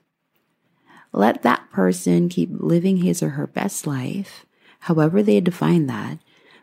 Let 1.14 1.44
that 1.44 1.70
person 1.72 2.30
keep 2.30 2.50
living 2.52 2.98
his 2.98 3.24
or 3.24 3.30
her 3.30 3.48
best 3.48 3.88
life, 3.88 4.46
however 4.82 5.24
they 5.24 5.40
define 5.40 5.88
that, 5.88 6.20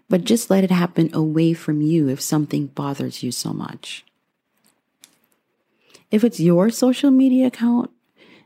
but 0.09 0.25
just 0.25 0.51
let 0.51 0.65
it 0.65 0.71
happen 0.71 1.11
away 1.15 1.55
from 1.55 1.81
you 1.81 2.09
if 2.09 2.21
something 2.21 2.67
bothers 2.67 3.23
you 3.23 3.33
so 3.33 3.53
much. 3.53 4.05
If 6.11 6.23
it's 6.23 6.39
your 6.39 6.71
social 6.71 7.11
media 7.11 7.47
account, 7.47 7.91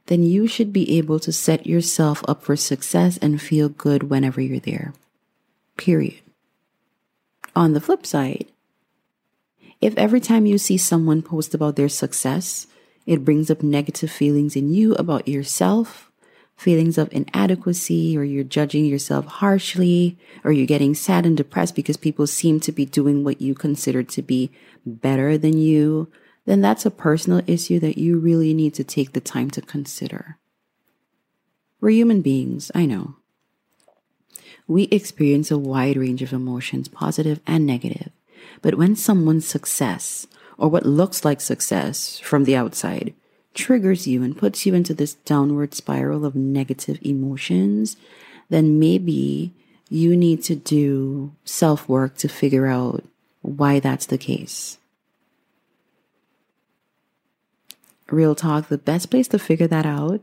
then 0.06 0.22
you 0.22 0.46
should 0.46 0.72
be 0.72 0.96
able 0.96 1.20
to 1.20 1.32
set 1.32 1.66
yourself 1.66 2.24
up 2.26 2.42
for 2.42 2.56
success 2.56 3.18
and 3.18 3.42
feel 3.42 3.68
good 3.68 4.04
whenever 4.04 4.40
you're 4.40 4.60
there 4.60 4.94
period. 5.78 6.20
On 7.56 7.72
the 7.72 7.80
flip 7.80 8.04
side, 8.04 8.46
if 9.80 9.96
every 9.96 10.20
time 10.20 10.46
you 10.46 10.58
see 10.58 10.76
someone 10.76 11.22
post 11.22 11.54
about 11.54 11.76
their 11.76 11.88
success, 11.88 12.66
it 13.06 13.24
brings 13.24 13.50
up 13.50 13.62
negative 13.62 14.10
feelings 14.10 14.56
in 14.56 14.72
you 14.72 14.94
about 14.94 15.28
yourself, 15.28 16.10
feelings 16.56 16.98
of 16.98 17.08
inadequacy, 17.12 18.16
or 18.18 18.24
you're 18.24 18.44
judging 18.44 18.84
yourself 18.84 19.26
harshly, 19.26 20.18
or 20.44 20.52
you're 20.52 20.66
getting 20.66 20.94
sad 20.94 21.24
and 21.24 21.36
depressed 21.36 21.74
because 21.74 21.96
people 21.96 22.26
seem 22.26 22.60
to 22.60 22.72
be 22.72 22.84
doing 22.84 23.24
what 23.24 23.40
you 23.40 23.54
consider 23.54 24.02
to 24.02 24.22
be 24.22 24.50
better 24.84 25.38
than 25.38 25.56
you, 25.58 26.10
then 26.44 26.60
that's 26.60 26.86
a 26.86 26.90
personal 26.90 27.42
issue 27.46 27.78
that 27.78 27.98
you 27.98 28.18
really 28.18 28.54
need 28.54 28.74
to 28.74 28.84
take 28.84 29.12
the 29.12 29.20
time 29.20 29.50
to 29.50 29.60
consider. 29.60 30.38
We're 31.80 31.90
human 31.90 32.22
beings, 32.22 32.70
I 32.74 32.86
know 32.86 33.16
we 34.68 34.82
experience 34.84 35.50
a 35.50 35.58
wide 35.58 35.96
range 35.96 36.22
of 36.22 36.32
emotions, 36.32 36.88
positive 36.88 37.40
and 37.46 37.66
negative. 37.66 38.10
But 38.62 38.76
when 38.76 38.96
someone's 38.96 39.46
success, 39.46 40.26
or 40.56 40.68
what 40.68 40.86
looks 40.86 41.24
like 41.24 41.40
success 41.40 42.18
from 42.18 42.44
the 42.44 42.56
outside, 42.56 43.14
triggers 43.54 44.06
you 44.06 44.22
and 44.22 44.36
puts 44.36 44.66
you 44.66 44.74
into 44.74 44.94
this 44.94 45.14
downward 45.14 45.74
spiral 45.74 46.24
of 46.24 46.34
negative 46.34 46.98
emotions, 47.02 47.96
then 48.48 48.78
maybe 48.78 49.52
you 49.88 50.16
need 50.16 50.42
to 50.44 50.54
do 50.54 51.32
self 51.44 51.88
work 51.88 52.16
to 52.18 52.28
figure 52.28 52.66
out 52.66 53.04
why 53.42 53.80
that's 53.80 54.06
the 54.06 54.18
case. 54.18 54.78
Real 58.10 58.34
talk, 58.34 58.68
the 58.68 58.78
best 58.78 59.10
place 59.10 59.28
to 59.28 59.38
figure 59.38 59.66
that 59.66 59.86
out 59.86 60.22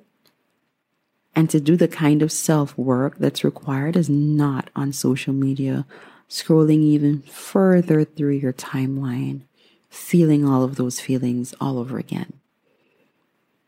and 1.36 1.50
to 1.50 1.60
do 1.60 1.76
the 1.76 1.88
kind 1.88 2.22
of 2.22 2.32
self 2.32 2.78
work 2.78 3.18
that's 3.18 3.44
required 3.44 3.96
is 3.96 4.10
not 4.10 4.70
on 4.76 4.94
social 4.94 5.34
media, 5.34 5.86
scrolling 6.30 6.82
even 6.82 7.22
further 7.22 8.04
through 8.04 8.34
your 8.34 8.54
timeline, 8.54 9.42
feeling 9.90 10.48
all 10.48 10.64
of 10.64 10.76
those 10.76 11.00
feelings 11.00 11.54
all 11.62 11.78
over 11.78 11.98
again. 11.98 12.34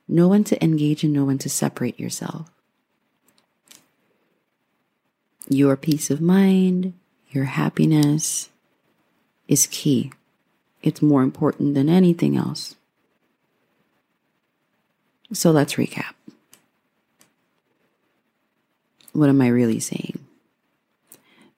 Know 0.08 0.30
when 0.30 0.44
to 0.46 0.64
engage 0.64 1.04
and 1.04 1.14
know 1.14 1.26
when 1.26 1.38
to 1.40 1.50
separate 1.50 2.00
yourself. 2.00 2.50
Your 5.50 5.78
peace 5.78 6.10
of 6.10 6.20
mind, 6.20 6.94
your 7.30 7.46
happiness 7.46 8.50
is 9.48 9.68
key. 9.68 10.12
It's 10.82 11.02
more 11.02 11.24
important 11.24 11.74
than 11.74 11.90
anything 11.90 12.38
else. 12.38 12.76
So 15.34 15.52
let's 15.52 15.76
recap. 15.76 16.14
What 19.14 19.30
am 19.30 19.42
I 19.42 19.48
really 19.48 19.80
saying? 19.80 20.27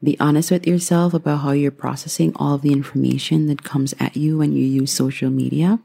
Be 0.01 0.17
honest 0.19 0.49
with 0.49 0.65
yourself 0.65 1.13
about 1.13 1.39
how 1.39 1.51
you're 1.51 1.71
processing 1.71 2.31
all 2.37 2.55
of 2.55 2.61
the 2.61 2.71
information 2.71 3.47
that 3.47 3.63
comes 3.63 3.93
at 3.99 4.15
you 4.15 4.37
when 4.37 4.53
you 4.53 4.63
use 4.63 4.91
social 4.91 5.29
media. 5.29 5.79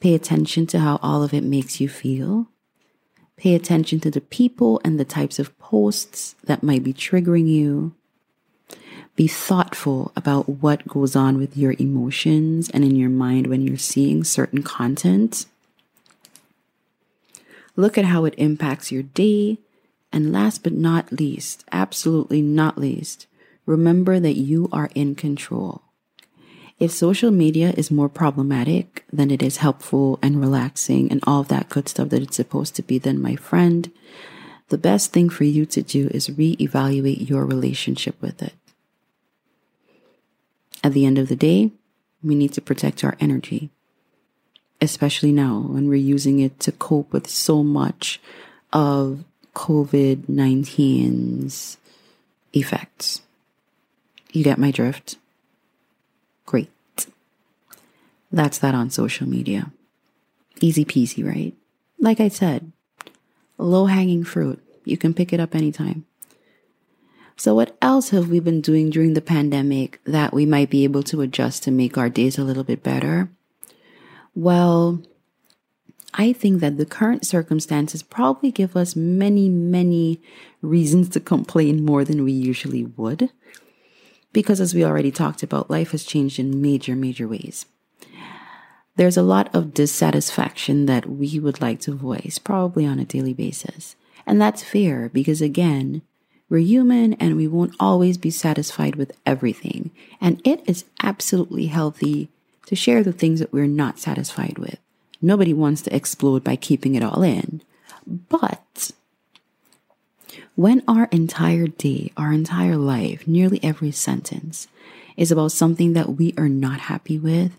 Pay 0.00 0.14
attention 0.14 0.66
to 0.68 0.78
how 0.78 0.98
all 1.02 1.22
of 1.22 1.34
it 1.34 1.44
makes 1.44 1.80
you 1.80 1.88
feel. 1.88 2.46
Pay 3.36 3.54
attention 3.54 4.00
to 4.00 4.10
the 4.10 4.22
people 4.22 4.80
and 4.82 4.98
the 4.98 5.04
types 5.04 5.38
of 5.38 5.56
posts 5.58 6.36
that 6.44 6.62
might 6.62 6.82
be 6.82 6.94
triggering 6.94 7.46
you. 7.46 7.94
Be 9.14 9.26
thoughtful 9.26 10.12
about 10.16 10.48
what 10.48 10.88
goes 10.88 11.14
on 11.14 11.36
with 11.36 11.56
your 11.56 11.74
emotions 11.78 12.70
and 12.70 12.82
in 12.82 12.96
your 12.96 13.10
mind 13.10 13.46
when 13.46 13.60
you're 13.60 13.76
seeing 13.76 14.24
certain 14.24 14.62
content. 14.62 15.46
Look 17.76 17.98
at 17.98 18.06
how 18.06 18.24
it 18.24 18.34
impacts 18.38 18.90
your 18.90 19.02
day 19.02 19.58
and 20.16 20.32
last 20.32 20.62
but 20.62 20.72
not 20.72 21.12
least, 21.12 21.62
absolutely 21.70 22.40
not 22.40 22.78
least, 22.78 23.26
remember 23.66 24.18
that 24.18 24.38
you 24.38 24.66
are 24.72 24.88
in 24.94 25.14
control. 25.14 25.82
If 26.78 26.90
social 26.90 27.30
media 27.30 27.74
is 27.76 27.90
more 27.90 28.08
problematic 28.08 29.04
than 29.12 29.30
it 29.30 29.42
is 29.42 29.58
helpful 29.58 30.18
and 30.22 30.40
relaxing 30.40 31.10
and 31.10 31.22
all 31.26 31.42
of 31.42 31.48
that 31.48 31.68
good 31.68 31.86
stuff 31.86 32.08
that 32.08 32.22
it's 32.22 32.36
supposed 32.36 32.74
to 32.76 32.82
be, 32.82 32.96
then 32.98 33.20
my 33.20 33.36
friend, 33.36 33.92
the 34.70 34.78
best 34.78 35.12
thing 35.12 35.28
for 35.28 35.44
you 35.44 35.66
to 35.66 35.82
do 35.82 36.08
is 36.08 36.30
reevaluate 36.30 37.28
your 37.28 37.44
relationship 37.44 38.16
with 38.22 38.42
it. 38.42 38.54
At 40.82 40.94
the 40.94 41.04
end 41.04 41.18
of 41.18 41.28
the 41.28 41.36
day, 41.36 41.72
we 42.24 42.34
need 42.34 42.54
to 42.54 42.62
protect 42.62 43.04
our 43.04 43.18
energy, 43.20 43.68
especially 44.80 45.32
now 45.32 45.58
when 45.58 45.90
we're 45.90 45.96
using 45.96 46.38
it 46.38 46.58
to 46.60 46.72
cope 46.72 47.12
with 47.12 47.28
so 47.28 47.62
much 47.62 48.18
of 48.72 49.22
COVID 49.56 50.26
19's 50.28 51.78
effects. 52.52 53.22
You 54.30 54.44
get 54.44 54.58
my 54.58 54.70
drift? 54.70 55.16
Great. 56.44 56.70
That's 58.30 58.58
that 58.58 58.74
on 58.74 58.90
social 58.90 59.26
media. 59.26 59.72
Easy 60.60 60.84
peasy, 60.84 61.26
right? 61.26 61.54
Like 61.98 62.20
I 62.20 62.28
said, 62.28 62.70
low 63.56 63.86
hanging 63.86 64.24
fruit. 64.24 64.62
You 64.84 64.98
can 64.98 65.14
pick 65.14 65.32
it 65.32 65.40
up 65.40 65.54
anytime. 65.54 66.04
So, 67.38 67.54
what 67.54 67.76
else 67.80 68.10
have 68.10 68.28
we 68.28 68.40
been 68.40 68.60
doing 68.60 68.90
during 68.90 69.14
the 69.14 69.22
pandemic 69.22 70.00
that 70.04 70.34
we 70.34 70.44
might 70.44 70.68
be 70.68 70.84
able 70.84 71.02
to 71.04 71.22
adjust 71.22 71.62
to 71.62 71.70
make 71.70 71.96
our 71.96 72.10
days 72.10 72.36
a 72.38 72.44
little 72.44 72.64
bit 72.64 72.82
better? 72.82 73.30
Well, 74.34 75.00
I 76.18 76.32
think 76.32 76.60
that 76.60 76.78
the 76.78 76.86
current 76.86 77.26
circumstances 77.26 78.02
probably 78.02 78.50
give 78.50 78.74
us 78.74 78.96
many, 78.96 79.50
many 79.50 80.20
reasons 80.62 81.10
to 81.10 81.20
complain 81.20 81.84
more 81.84 82.04
than 82.04 82.24
we 82.24 82.32
usually 82.32 82.84
would. 82.84 83.30
Because 84.32 84.60
as 84.60 84.74
we 84.74 84.84
already 84.84 85.10
talked 85.10 85.42
about, 85.42 85.70
life 85.70 85.90
has 85.90 86.04
changed 86.04 86.38
in 86.38 86.62
major, 86.62 86.96
major 86.96 87.28
ways. 87.28 87.66
There's 88.96 89.18
a 89.18 89.22
lot 89.22 89.54
of 89.54 89.74
dissatisfaction 89.74 90.86
that 90.86 91.06
we 91.06 91.38
would 91.38 91.60
like 91.60 91.80
to 91.80 91.92
voice, 91.92 92.38
probably 92.42 92.86
on 92.86 92.98
a 92.98 93.04
daily 93.04 93.34
basis. 93.34 93.94
And 94.26 94.40
that's 94.40 94.62
fair 94.62 95.10
because, 95.10 95.42
again, 95.42 96.00
we're 96.48 96.58
human 96.58 97.12
and 97.14 97.36
we 97.36 97.46
won't 97.46 97.76
always 97.78 98.16
be 98.16 98.30
satisfied 98.30 98.96
with 98.96 99.12
everything. 99.26 99.90
And 100.18 100.40
it 100.46 100.62
is 100.66 100.86
absolutely 101.02 101.66
healthy 101.66 102.30
to 102.66 102.74
share 102.74 103.02
the 103.02 103.12
things 103.12 103.38
that 103.40 103.52
we're 103.52 103.66
not 103.66 103.98
satisfied 103.98 104.58
with. 104.58 104.78
Nobody 105.26 105.52
wants 105.52 105.82
to 105.82 105.94
explode 105.94 106.44
by 106.44 106.54
keeping 106.54 106.94
it 106.94 107.02
all 107.02 107.24
in. 107.24 107.60
But 108.06 108.92
when 110.54 110.84
our 110.86 111.08
entire 111.10 111.66
day, 111.66 112.12
our 112.16 112.32
entire 112.32 112.76
life, 112.76 113.26
nearly 113.26 113.58
every 113.60 113.90
sentence 113.90 114.68
is 115.16 115.32
about 115.32 115.50
something 115.50 115.94
that 115.94 116.10
we 116.10 116.32
are 116.38 116.48
not 116.48 116.78
happy 116.82 117.18
with, 117.18 117.58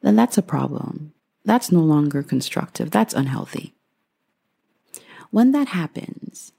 then 0.00 0.16
that's 0.16 0.38
a 0.38 0.42
problem. 0.42 1.12
That's 1.44 1.70
no 1.70 1.80
longer 1.80 2.22
constructive. 2.22 2.90
That's 2.90 3.12
unhealthy. 3.12 3.74
When 5.30 5.52
that 5.52 5.68
happens, 5.68 6.52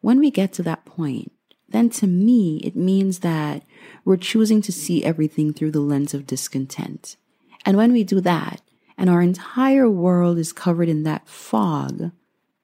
when 0.00 0.18
we 0.18 0.32
get 0.32 0.52
to 0.54 0.64
that 0.64 0.84
point, 0.84 1.30
then 1.68 1.90
to 1.90 2.08
me, 2.08 2.56
it 2.64 2.74
means 2.74 3.20
that 3.20 3.62
we're 4.04 4.16
choosing 4.16 4.62
to 4.62 4.72
see 4.72 5.04
everything 5.04 5.52
through 5.52 5.70
the 5.70 5.78
lens 5.78 6.12
of 6.12 6.26
discontent. 6.26 7.16
And 7.64 7.76
when 7.76 7.92
we 7.92 8.02
do 8.02 8.20
that, 8.22 8.62
and 9.02 9.10
our 9.10 9.20
entire 9.20 9.90
world 9.90 10.38
is 10.38 10.52
covered 10.52 10.88
in 10.88 11.02
that 11.02 11.26
fog, 11.26 12.12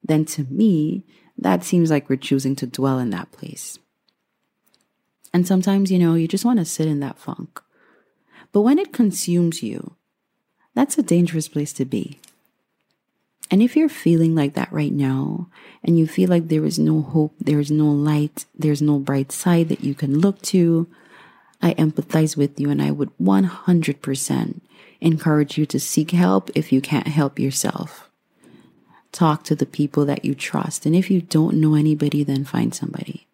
then 0.04 0.24
to 0.26 0.44
me, 0.44 1.02
that 1.36 1.64
seems 1.64 1.90
like 1.90 2.08
we're 2.08 2.14
choosing 2.14 2.54
to 2.54 2.64
dwell 2.64 3.00
in 3.00 3.10
that 3.10 3.32
place. 3.32 3.80
And 5.34 5.44
sometimes, 5.44 5.90
you 5.90 5.98
know, 5.98 6.14
you 6.14 6.28
just 6.28 6.44
want 6.44 6.60
to 6.60 6.64
sit 6.64 6.86
in 6.86 7.00
that 7.00 7.18
funk. 7.18 7.60
But 8.52 8.60
when 8.60 8.78
it 8.78 8.92
consumes 8.92 9.64
you, 9.64 9.96
that's 10.76 10.96
a 10.96 11.02
dangerous 11.02 11.48
place 11.48 11.72
to 11.72 11.84
be. 11.84 12.20
And 13.50 13.60
if 13.60 13.76
you're 13.76 13.88
feeling 13.88 14.36
like 14.36 14.54
that 14.54 14.72
right 14.72 14.92
now, 14.92 15.48
and 15.82 15.98
you 15.98 16.06
feel 16.06 16.30
like 16.30 16.46
there 16.46 16.64
is 16.64 16.78
no 16.78 17.02
hope, 17.02 17.34
there 17.40 17.58
is 17.58 17.72
no 17.72 17.86
light, 17.90 18.44
there's 18.56 18.80
no 18.80 19.00
bright 19.00 19.32
side 19.32 19.70
that 19.70 19.82
you 19.82 19.92
can 19.96 20.20
look 20.20 20.40
to, 20.42 20.86
I 21.60 21.74
empathize 21.74 22.36
with 22.36 22.60
you 22.60 22.70
and 22.70 22.80
I 22.80 22.92
would 22.92 23.10
100% 23.18 24.60
encourage 25.00 25.58
you 25.58 25.66
to 25.66 25.80
seek 25.80 26.10
help 26.10 26.50
if 26.54 26.72
you 26.72 26.80
can't 26.80 27.08
help 27.08 27.38
yourself. 27.38 28.10
Talk 29.12 29.44
to 29.44 29.54
the 29.54 29.66
people 29.66 30.04
that 30.06 30.24
you 30.24 30.34
trust. 30.34 30.86
And 30.86 30.94
if 30.94 31.10
you 31.10 31.20
don't 31.22 31.60
know 31.60 31.74
anybody, 31.74 32.24
then 32.24 32.44
find 32.44 32.74
somebody. 32.74 33.26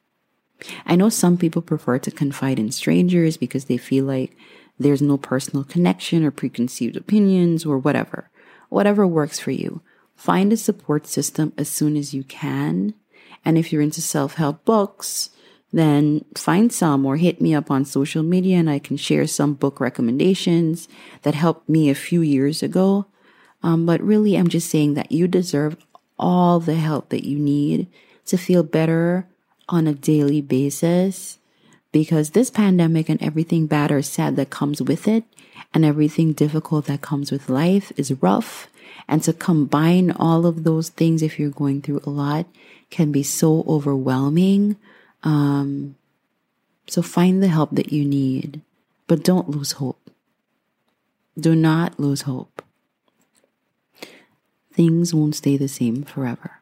I 0.87 0.97
know 0.97 1.09
some 1.09 1.37
people 1.37 1.63
prefer 1.63 1.99
to 1.99 2.11
confide 2.11 2.59
in 2.59 2.71
strangers 2.71 3.37
because 3.37 3.65
they 3.65 3.77
feel 3.77 4.05
like 4.05 4.37
there's 4.79 5.03
no 5.03 5.17
personal 5.17 5.65
connection 5.65 6.25
or 6.25 6.31
preconceived 6.31 6.97
opinions 6.97 7.65
or 7.65 7.79
whatever. 7.79 8.31
Whatever 8.69 9.07
works 9.07 9.39
for 9.39 9.51
you. 9.51 9.83
Find 10.17 10.53
a 10.53 10.57
support 10.57 11.07
system 11.07 11.53
as 11.59 11.69
soon 11.69 11.97
as 11.97 12.15
you 12.15 12.25
can. 12.25 12.95
And 13.45 13.59
if 13.59 13.73
you're 13.73 13.83
into 13.83 14.01
self 14.01 14.35
help 14.35 14.65
books, 14.65 15.31
then 15.75 16.25
find 16.37 16.73
some 16.73 17.05
or 17.05 17.17
hit 17.17 17.41
me 17.41 17.53
up 17.53 17.69
on 17.69 17.85
social 17.85 18.23
media 18.23 18.59
and 18.59 18.71
I 18.71 18.79
can 18.79 18.97
share 18.97 19.27
some 19.27 19.55
book 19.55 19.81
recommendations 19.81 20.89
that 21.23 21.35
helped 21.35 21.69
me 21.69 21.91
a 21.91 21.97
few 21.97 22.21
years 22.21 22.63
ago. 22.63 23.07
Um, 23.63 23.85
but 23.85 24.01
really, 24.01 24.37
I'm 24.37 24.49
just 24.49 24.71
saying 24.71 24.95
that 24.95 25.11
you 25.11 25.27
deserve 25.27 25.77
all 26.17 26.61
the 26.61 26.77
help 26.77 27.09
that 27.09 27.27
you 27.27 27.39
need 27.39 27.89
to 28.27 28.37
feel 28.37 28.63
better 28.63 29.27
on 29.69 29.87
a 29.87 29.95
daily 29.95 30.41
basis 30.41 31.39
because 31.91 32.31
this 32.31 32.51
pandemic 32.51 33.09
and 33.09 33.21
everything 33.21 33.67
bad 33.67 33.91
or 33.91 34.03
sad 34.03 34.37
that 34.37 34.51
comes 34.51 34.81
with 34.81 35.09
it 35.09 35.25
and 35.73 35.85
everything 35.85 36.33
difficult 36.33 36.87
that 36.87 37.01
comes 37.01 37.33
with 37.33 37.49
life 37.49 37.93
is 37.97 38.23
rough. 38.23 38.69
And 39.09 39.23
to 39.25 39.33
combine 39.33 40.13
all 40.13 40.47
of 40.47 40.63
those 40.63 40.89
things, 40.89 41.21
if 41.21 41.39
you're 41.39 41.51
going 41.51 41.83
through 41.83 42.03
a 42.05 42.11
lot, 42.11 42.47
can 42.91 43.11
be 43.11 43.25
so 43.25 43.65
overwhelming. 43.67 44.77
Um, 45.25 45.97
so 46.87 47.03
find 47.03 47.43
the 47.43 47.49
help 47.49 47.71
that 47.73 47.93
you 47.93 48.05
need, 48.05 48.61
but 49.07 49.25
don't 49.25 49.49
lose 49.49 49.73
hope. 49.73 50.11
Do 51.39 51.57
not 51.57 51.99
lose 51.99 52.23
hope. 52.23 52.63
Things 54.73 55.15
won't 55.15 55.35
stay 55.35 55.57
the 55.57 55.69
same 55.69 56.03
forever. 56.03 56.61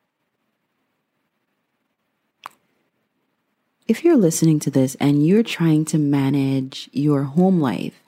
If 3.88 4.04
you're 4.04 4.16
listening 4.16 4.60
to 4.60 4.70
this 4.70 4.94
and 4.96 5.26
you're 5.26 5.42
trying 5.42 5.84
to 5.86 5.98
manage 5.98 6.88
your 6.92 7.24
home 7.24 7.60
life 7.60 8.00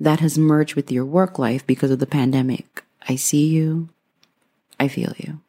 that 0.00 0.20
has 0.20 0.38
merged 0.38 0.74
with 0.74 0.90
your 0.90 1.04
work 1.04 1.38
life 1.38 1.66
because 1.66 1.90
of 1.90 1.98
the 1.98 2.06
pandemic, 2.06 2.82
I 3.08 3.16
see 3.16 3.46
you. 3.46 3.90
I 4.80 4.88
feel 4.88 5.12
you. 5.18 5.40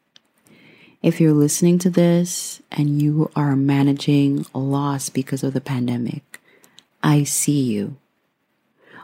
If 1.01 1.19
you're 1.19 1.33
listening 1.33 1.79
to 1.79 1.89
this 1.89 2.61
and 2.71 3.01
you 3.01 3.31
are 3.35 3.55
managing 3.55 4.45
a 4.53 4.59
loss 4.59 5.09
because 5.09 5.41
of 5.41 5.53
the 5.53 5.61
pandemic, 5.61 6.39
I 7.01 7.23
see 7.23 7.63
you. 7.63 7.97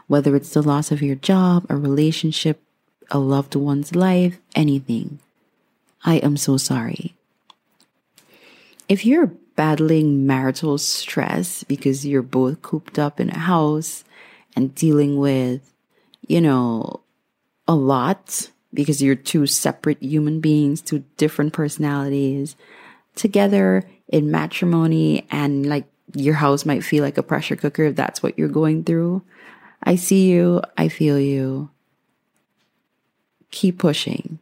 Whether 0.06 0.36
it's 0.36 0.54
the 0.54 0.62
loss 0.62 0.92
of 0.92 1.02
your 1.02 1.16
job, 1.16 1.66
a 1.68 1.76
relationship, 1.76 2.62
a 3.10 3.18
loved 3.18 3.56
one's 3.56 3.96
life, 3.96 4.38
anything, 4.54 5.18
I 6.04 6.16
am 6.18 6.36
so 6.36 6.56
sorry. 6.56 7.16
If 8.88 9.04
you're 9.04 9.32
battling 9.56 10.24
marital 10.24 10.78
stress 10.78 11.64
because 11.64 12.06
you're 12.06 12.22
both 12.22 12.62
cooped 12.62 12.96
up 12.96 13.18
in 13.18 13.28
a 13.30 13.38
house 13.38 14.04
and 14.54 14.72
dealing 14.72 15.18
with, 15.18 15.74
you 16.28 16.40
know, 16.40 17.00
a 17.66 17.74
lot 17.74 18.50
because 18.78 19.02
you're 19.02 19.16
two 19.16 19.44
separate 19.44 20.00
human 20.00 20.38
beings, 20.38 20.80
two 20.80 21.02
different 21.16 21.52
personalities 21.52 22.54
together 23.16 23.82
in 24.06 24.30
matrimony 24.30 25.26
and 25.32 25.66
like 25.66 25.84
your 26.14 26.34
house 26.34 26.64
might 26.64 26.84
feel 26.84 27.02
like 27.02 27.18
a 27.18 27.22
pressure 27.24 27.56
cooker 27.56 27.82
if 27.82 27.96
that's 27.96 28.22
what 28.22 28.38
you're 28.38 28.46
going 28.46 28.84
through. 28.84 29.20
I 29.82 29.96
see 29.96 30.30
you. 30.30 30.62
I 30.76 30.86
feel 30.86 31.18
you. 31.18 31.70
Keep 33.50 33.80
pushing 33.80 34.38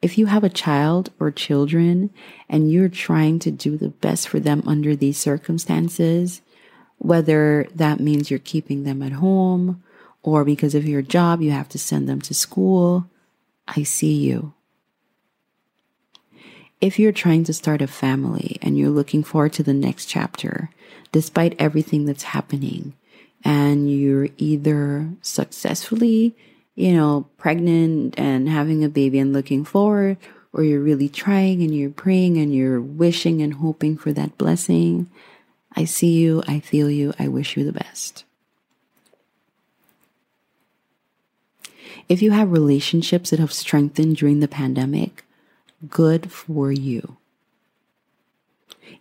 if 0.00 0.16
you 0.16 0.24
have 0.24 0.42
a 0.42 0.48
child 0.48 1.10
or 1.20 1.30
children 1.30 2.08
and 2.48 2.72
you're 2.72 2.88
trying 2.88 3.38
to 3.40 3.50
do 3.50 3.76
the 3.76 3.90
best 3.90 4.28
for 4.28 4.40
them 4.40 4.62
under 4.66 4.96
these 4.96 5.18
circumstances, 5.18 6.40
whether 6.96 7.68
that 7.74 8.00
means 8.00 8.30
you're 8.30 8.38
keeping 8.40 8.84
them 8.84 9.02
at 9.02 9.12
home 9.12 9.82
or 10.22 10.44
because 10.44 10.74
of 10.74 10.86
your 10.86 11.02
job, 11.02 11.40
you 11.40 11.50
have 11.50 11.68
to 11.70 11.78
send 11.78 12.08
them 12.08 12.20
to 12.22 12.34
school, 12.34 13.06
I 13.68 13.82
see 13.82 14.14
you. 14.14 14.54
If 16.80 16.98
you're 16.98 17.12
trying 17.12 17.44
to 17.44 17.52
start 17.52 17.80
a 17.80 17.86
family 17.86 18.58
and 18.60 18.76
you're 18.76 18.90
looking 18.90 19.22
forward 19.22 19.52
to 19.54 19.62
the 19.62 19.74
next 19.74 20.06
chapter, 20.06 20.70
despite 21.12 21.54
everything 21.58 22.06
that's 22.06 22.24
happening, 22.24 22.94
and 23.44 23.90
you're 23.90 24.28
either 24.38 25.08
successfully 25.20 26.34
you 26.74 26.92
know, 26.92 27.28
pregnant 27.36 28.18
and 28.18 28.48
having 28.48 28.84
a 28.84 28.88
baby 28.88 29.18
and 29.18 29.32
looking 29.32 29.64
forward, 29.64 30.16
or 30.52 30.62
you're 30.62 30.80
really 30.80 31.08
trying 31.08 31.62
and 31.62 31.74
you're 31.74 31.90
praying 31.90 32.38
and 32.38 32.54
you're 32.54 32.80
wishing 32.80 33.42
and 33.42 33.54
hoping 33.54 33.96
for 33.96 34.12
that 34.12 34.36
blessing, 34.38 35.10
I 35.74 35.84
see 35.84 36.18
you, 36.18 36.42
I 36.46 36.60
feel 36.60 36.90
you, 36.90 37.12
I 37.18 37.28
wish 37.28 37.56
you 37.56 37.64
the 37.64 37.72
best. 37.72 38.24
If 42.08 42.22
you 42.22 42.32
have 42.32 42.52
relationships 42.52 43.30
that 43.30 43.38
have 43.38 43.52
strengthened 43.52 44.16
during 44.16 44.40
the 44.40 44.48
pandemic, 44.48 45.24
good 45.88 46.30
for 46.30 46.70
you. 46.70 47.16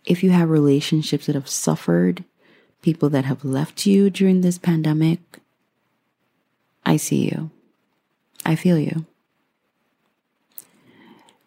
If 0.06 0.24
you 0.24 0.32
have 0.32 0.50
relationships 0.50 1.26
that 1.26 1.36
have 1.36 1.50
suffered, 1.50 2.24
people 2.82 3.10
that 3.10 3.26
have 3.26 3.46
left 3.46 3.86
you 3.86 4.10
during 4.10 4.42
this 4.42 4.58
pandemic, 4.58 5.20
I 6.86 6.98
see 6.98 7.26
you. 7.26 7.52
I 8.46 8.56
feel 8.56 8.80
you. 8.80 9.06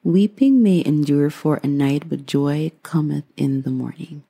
Weeping 0.05 0.63
may 0.63 0.85
endure 0.85 1.31
for 1.31 1.61
a 1.63 1.67
night, 1.67 2.09
but 2.09 2.27
joy 2.27 2.73
cometh 2.83 3.25
in 3.37 3.63
the 3.63 3.71
morning. 3.71 4.23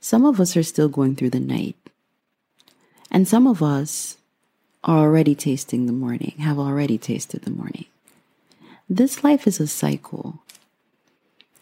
Some 0.00 0.24
of 0.24 0.40
us 0.40 0.56
are 0.56 0.62
still 0.62 0.88
going 0.88 1.16
through 1.16 1.30
the 1.30 1.40
night, 1.40 1.76
and 3.10 3.26
some 3.26 3.46
of 3.46 3.62
us 3.62 4.18
are 4.86 5.00
already 5.00 5.34
tasting 5.34 5.86
the 5.86 5.92
morning, 5.92 6.34
have 6.38 6.58
already 6.58 6.96
tasted 6.96 7.42
the 7.42 7.50
morning. 7.50 7.86
This 8.88 9.24
life 9.24 9.46
is 9.46 9.58
a 9.58 9.66
cycle, 9.66 10.38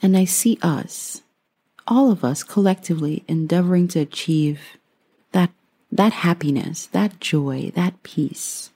and 0.03 0.17
I 0.17 0.27
see 0.27 0.59
us, 0.63 1.23
all 1.89 2.11
of 2.11 2.23
us 2.23 2.43
collectively, 2.43 3.25
endeavoring 3.27 3.89
to 3.89 4.01
achieve 4.01 4.61
that 5.33 5.51
that 5.91 6.13
happiness, 6.13 6.87
that 6.87 7.19
joy, 7.21 7.73
that 7.75 8.03
peace. 8.03 8.71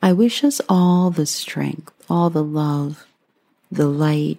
I 0.00 0.12
wish 0.12 0.44
us 0.44 0.60
all 0.68 1.10
the 1.10 1.26
strength, 1.26 1.92
all 2.08 2.30
the 2.30 2.44
love, 2.44 3.06
the 3.72 3.88
light. 3.88 4.38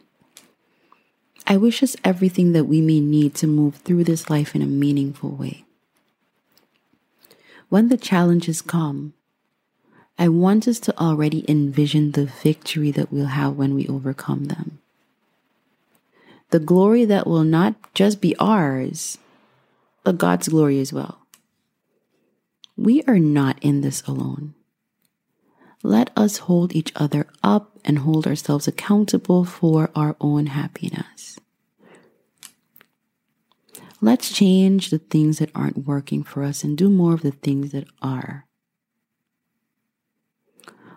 I 1.46 1.58
wish 1.58 1.84
us 1.84 1.98
everything 2.04 2.54
that 2.54 2.66
we 2.66 2.80
may 2.80 3.00
need 3.02 3.36
to 3.36 3.48
move 3.48 3.76
through 3.78 4.06
this 4.06 4.30
life 4.30 4.56
in 4.56 4.62
a 4.62 4.68
meaningful 4.68 5.32
way. 5.32 5.66
When 7.70 7.90
the 7.90 7.98
challenges 7.98 8.62
come, 8.62 9.14
I 10.18 10.30
want 10.30 10.68
us 10.68 10.80
to 10.82 10.98
already 11.00 11.46
envision 11.50 12.12
the 12.12 12.26
victory 12.26 12.92
that 12.92 13.12
we'll 13.12 13.28
have 13.28 13.56
when 13.56 13.76
we 13.76 13.88
overcome 13.88 14.46
them. 14.46 14.80
The 16.50 16.60
glory 16.60 17.04
that 17.06 17.28
will 17.28 17.44
not 17.44 17.76
just 17.94 18.22
be 18.22 18.36
ours, 18.38 19.18
but 20.04 20.18
God's 20.18 20.48
glory 20.48 20.80
as 20.80 20.94
well. 20.94 21.20
We 22.78 23.04
are 23.04 23.20
not 23.20 23.58
in 23.62 23.82
this 23.82 24.02
alone. 24.04 24.54
Let 25.84 26.10
us 26.16 26.38
hold 26.38 26.74
each 26.74 26.94
other 26.96 27.28
up 27.44 27.78
and 27.84 28.00
hold 28.00 28.26
ourselves 28.26 28.68
accountable 28.68 29.44
for 29.44 29.92
our 29.94 30.16
own 30.22 30.48
happiness. 30.48 31.38
Let's 34.00 34.32
change 34.32 34.90
the 34.90 35.00
things 35.00 35.40
that 35.40 35.50
aren't 35.56 35.88
working 35.88 36.24
for 36.24 36.44
us 36.44 36.64
and 36.64 36.78
do 36.78 36.90
more 36.90 37.14
of 37.14 37.22
the 37.22 37.32
things 37.32 37.72
that 37.72 37.88
are. 38.02 38.46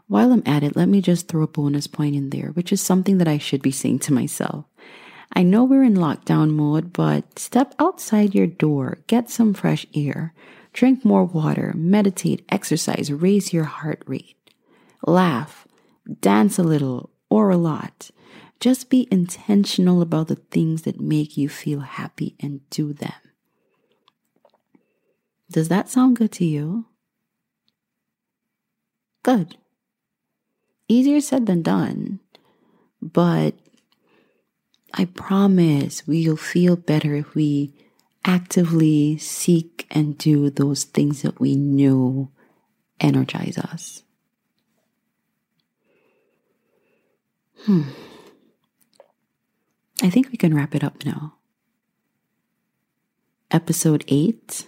While 0.07 0.33
I'm 0.33 0.43
at 0.45 0.63
it, 0.63 0.77
let 0.77 0.89
me 0.89 1.01
just 1.01 1.29
throw 1.29 1.43
a 1.43 1.47
bonus 1.47 1.87
point 1.87 2.17
in 2.17 2.31
there, 2.31 2.49
which 2.49 2.73
is 2.73 2.81
something 2.81 3.19
that 3.19 3.29
I 3.29 3.39
should 3.39 3.63
be 3.63 3.71
saying 3.71 4.01
to 4.01 4.13
myself. 4.13 4.65
I 5.33 5.45
know 5.45 5.63
we're 5.63 5.85
in 5.85 5.95
lockdown 5.95 6.51
mode, 6.51 6.93
but 6.93 7.39
step 7.39 7.75
outside 7.79 8.35
your 8.35 8.49
door, 8.49 8.99
get 9.07 9.31
some 9.31 9.55
fresh 9.55 9.87
air, 9.95 10.35
drink 10.73 11.05
more 11.05 11.25
water, 11.25 11.73
meditate, 11.77 12.45
exercise, 12.49 13.13
raise 13.13 13.53
your 13.53 13.65
heart 13.65 14.03
rate, 14.07 14.37
laugh, 15.07 15.67
dance 16.21 16.59
a 16.59 16.65
little 16.65 17.11
or 17.31 17.51
a 17.51 17.57
lot. 17.57 18.11
Just 18.61 18.91
be 18.91 19.09
intentional 19.11 20.03
about 20.03 20.29
the 20.29 20.37
things 20.37 20.83
that 20.83 21.01
make 21.01 21.39
you 21.39 21.49
feel 21.49 21.81
happy 21.81 22.37
and 22.41 22.61
do 22.69 22.93
them. 22.93 23.13
Does 25.51 25.69
that 25.69 25.89
sound 25.89 26.17
good 26.17 26.31
to 26.33 26.45
you? 26.45 26.85
Good. 29.23 29.57
Easier 30.89 31.21
said 31.21 31.47
than 31.47 31.63
done, 31.63 32.21
but 33.01 33.55
I 34.93 35.07
promise 35.07 36.07
we'll 36.07 36.37
feel 36.37 36.77
better 36.77 37.15
if 37.15 37.35
we 37.35 37.73
actively 38.25 39.17
seek 39.19 39.87
and 39.91 40.19
do 40.19 40.51
those 40.51 40.85
things 40.85 41.23
that 41.23 41.41
we 41.41 41.57
know 41.57 42.31
energize 43.01 43.57
us. 43.57 44.03
Hmm. 47.65 47.83
I 50.03 50.09
think 50.09 50.31
we 50.31 50.39
can 50.39 50.55
wrap 50.55 50.75
it 50.75 50.83
up 50.83 51.05
now. 51.05 51.35
Episode 53.51 54.05
8 54.09 54.67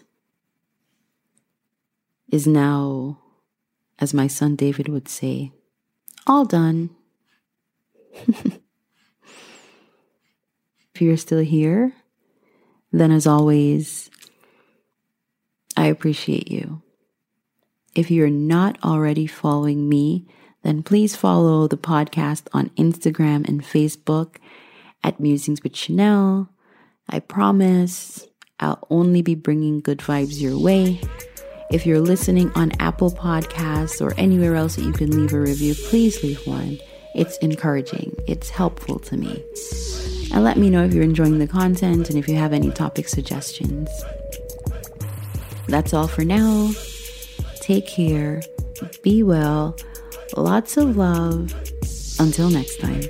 is 2.31 2.47
now, 2.47 3.19
as 3.99 4.13
my 4.13 4.27
son 4.27 4.57
David 4.57 4.89
would 4.89 5.09
say, 5.09 5.53
all 6.27 6.45
done. 6.45 6.91
if 8.29 8.61
you're 10.99 11.17
still 11.17 11.41
here, 11.41 11.93
then 12.93 13.11
as 13.11 13.27
always, 13.27 14.11
I 15.77 15.87
appreciate 15.87 16.51
you. 16.51 16.83
If 17.95 18.11
you're 18.11 18.29
not 18.29 18.79
already 18.85 19.27
following 19.27 19.89
me, 19.89 20.27
then 20.63 20.83
please 20.83 21.17
follow 21.17 21.67
the 21.67 21.79
podcast 21.79 22.49
on 22.53 22.71
Instagram 22.71 23.49
and 23.49 23.63
Facebook 23.63 24.37
at 25.05 25.21
Musings 25.21 25.63
with 25.63 25.73
Shinnell. 25.73 26.49
I 27.09 27.21
promise 27.21 28.27
I'll 28.61 28.87
only 28.91 29.23
be 29.23 29.35
bringing 29.35 29.81
good 29.81 29.99
vibes 29.99 30.41
your 30.41 30.59
way. 30.59 31.01
If 31.71 31.87
you're 31.87 32.01
listening 32.01 32.53
on 32.55 32.73
Apple 32.81 33.11
Podcasts 33.11 34.01
or 34.01 34.15
anywhere 34.19 34.55
else 34.57 34.77
that 34.77 34.85
you 34.85 34.93
can 34.93 35.11
leave 35.11 35.33
a 35.33 35.41
review, 35.41 35.75
please 35.89 36.23
leave 36.23 36.47
one. 36.47 36.79
It's 37.15 37.37
encouraging, 37.39 38.15
it's 38.29 38.51
helpful 38.51 38.99
to 39.01 39.17
me. 39.17 39.43
And 40.33 40.45
let 40.45 40.57
me 40.57 40.71
know 40.71 40.85
if 40.85 40.95
you're 40.95 41.03
enjoying 41.03 41.39
the 41.39 41.47
content 41.47 42.09
and 42.09 42.19
if 42.19 42.29
you 42.29 42.37
have 42.37 42.53
any 42.53 42.71
topic 42.71 43.09
suggestions. 43.09 43.89
That's 45.67 45.93
all 45.93 46.09
for 46.09 46.25
now. 46.25 46.73
Take 47.61 47.87
care. 47.87 48.43
Be 49.03 49.23
well. 49.23 49.77
Lots 50.37 50.77
of 50.77 50.97
love. 50.97 51.55
Until 52.19 52.51
next 52.51 52.81
time. 52.81 53.03